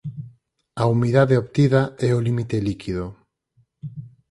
[0.81, 3.05] A humidade obtida é o Límite Líquido.